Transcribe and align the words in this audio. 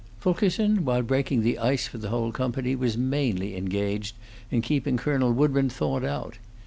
Fulkerson, 0.17 0.83
while 0.83 1.03
breaking 1.03 1.43
the 1.43 1.59
ice 1.59 1.85
for 1.85 1.99
the 1.99 2.09
whole 2.09 2.31
company, 2.31 2.75
was 2.75 2.97
mainly 2.97 3.55
engaged 3.55 4.15
in 4.49 4.63
keeping 4.63 4.97
Colonel 4.97 5.31
Woodburn 5.31 5.69
thawed 5.69 6.03
out. 6.03 6.39